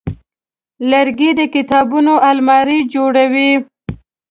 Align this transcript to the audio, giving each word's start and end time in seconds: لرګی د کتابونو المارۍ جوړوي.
لرګی 0.89 1.31
د 1.39 1.41
کتابونو 1.55 2.13
المارۍ 2.29 2.79
جوړوي. 2.93 3.51